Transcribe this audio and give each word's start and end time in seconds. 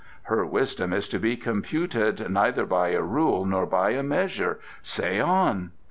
"Her 0.23 0.43
wisdom 0.43 0.93
is 0.93 1.07
to 1.09 1.19
be 1.19 1.37
computed 1.37 2.27
neither 2.27 2.65
by 2.65 2.87
a 2.87 3.03
rule 3.03 3.45
nor 3.45 3.67
by 3.67 3.91
a 3.91 4.01
measure. 4.01 4.59
Say 4.81 5.19
on." 5.19 5.73